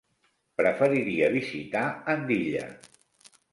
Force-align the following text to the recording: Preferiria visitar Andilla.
Preferiria 0.61 1.29
visitar 1.35 1.85
Andilla. 2.17 2.67